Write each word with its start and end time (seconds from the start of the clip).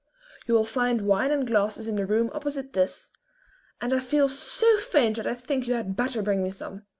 You 0.47 0.55
will 0.55 0.65
find 0.65 1.01
wine 1.05 1.29
and 1.29 1.45
glasses 1.45 1.87
in 1.87 1.95
the 1.95 2.07
room 2.07 2.31
opposite 2.33 2.73
this, 2.73 3.11
and 3.79 3.93
I 3.93 3.99
feel 3.99 4.27
so 4.27 4.77
faint 4.79 5.17
that 5.17 5.27
I 5.27 5.35
think 5.35 5.67
you 5.67 5.75
had 5.75 5.95
better 5.95 6.23
bring 6.23 6.41
me 6.41 6.49
some." 6.49 6.87